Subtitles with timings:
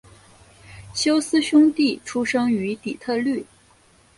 [0.95, 3.45] 休斯兄弟出生于底特律。